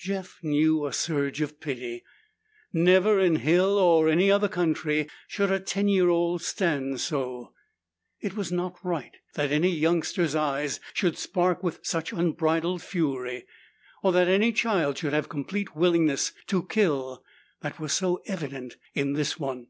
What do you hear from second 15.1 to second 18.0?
have the complete willingness to kill that was